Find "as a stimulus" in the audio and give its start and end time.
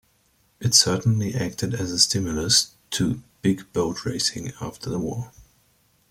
1.75-2.73